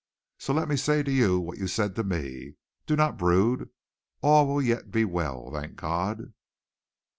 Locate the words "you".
1.11-1.39, 1.59-1.67